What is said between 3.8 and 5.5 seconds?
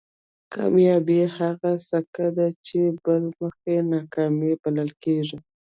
ناکامي بلل کېږي.